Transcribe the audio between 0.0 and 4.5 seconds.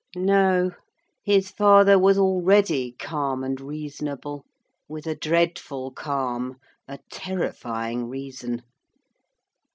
No; his father was already calm and reasonable